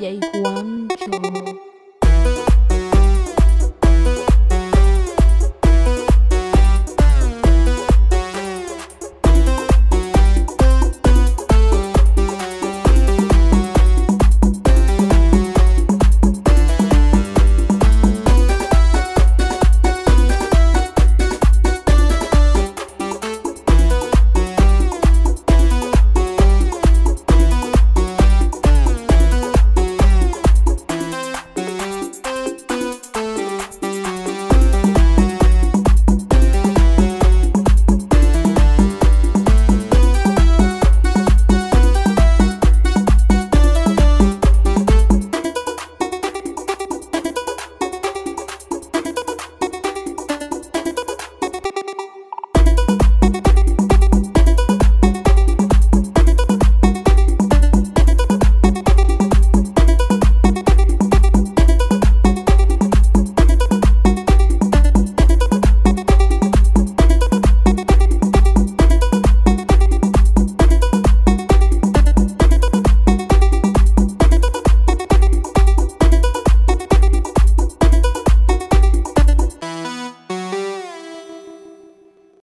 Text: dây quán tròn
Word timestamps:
dây 0.00 0.20
quán 0.44 0.88
tròn 1.00 1.79